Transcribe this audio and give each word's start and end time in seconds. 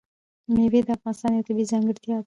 مېوې 0.53 0.79
د 0.85 0.89
افغانستان 0.97 1.31
یوه 1.35 1.45
طبیعي 1.47 1.69
ځانګړتیا 1.71 2.13
ده. 2.17 2.19